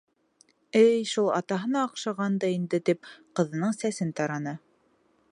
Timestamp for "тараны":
4.21-4.55